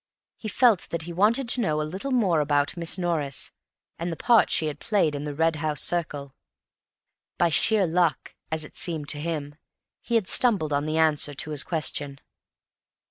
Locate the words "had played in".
4.65-5.25